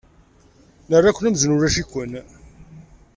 [0.89, 2.11] Nerra-ken amzun ulac-iken.